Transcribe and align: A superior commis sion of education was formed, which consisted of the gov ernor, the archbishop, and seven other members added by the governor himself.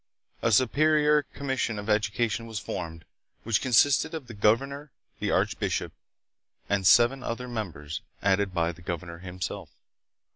A 0.41 0.51
superior 0.51 1.21
commis 1.35 1.59
sion 1.59 1.77
of 1.77 1.87
education 1.87 2.47
was 2.47 2.57
formed, 2.57 3.05
which 3.43 3.61
consisted 3.61 4.15
of 4.15 4.25
the 4.25 4.33
gov 4.33 4.57
ernor, 4.57 4.89
the 5.19 5.29
archbishop, 5.29 5.93
and 6.67 6.87
seven 6.87 7.21
other 7.21 7.47
members 7.47 8.01
added 8.23 8.51
by 8.51 8.71
the 8.71 8.81
governor 8.81 9.19
himself. 9.19 9.69